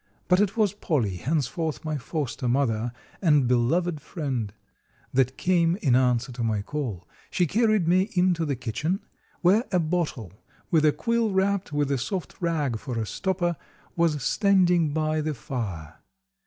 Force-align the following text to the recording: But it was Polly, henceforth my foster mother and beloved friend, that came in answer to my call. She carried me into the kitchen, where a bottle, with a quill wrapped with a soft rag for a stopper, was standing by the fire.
But 0.27 0.39
it 0.41 0.57
was 0.57 0.73
Polly, 0.73 1.17
henceforth 1.17 1.85
my 1.85 1.95
foster 1.95 2.47
mother 2.47 2.91
and 3.21 3.47
beloved 3.47 4.01
friend, 4.01 4.51
that 5.13 5.37
came 5.37 5.75
in 5.75 5.95
answer 5.95 6.31
to 6.31 6.43
my 6.43 6.63
call. 6.63 7.07
She 7.29 7.45
carried 7.45 7.87
me 7.87 8.09
into 8.15 8.43
the 8.43 8.55
kitchen, 8.55 9.01
where 9.41 9.65
a 9.71 9.79
bottle, 9.79 10.33
with 10.71 10.85
a 10.85 10.91
quill 10.91 11.29
wrapped 11.29 11.71
with 11.71 11.91
a 11.91 11.99
soft 11.99 12.33
rag 12.41 12.79
for 12.79 12.97
a 12.97 13.05
stopper, 13.05 13.55
was 13.95 14.23
standing 14.23 14.91
by 14.91 15.21
the 15.21 15.35
fire. 15.35 15.99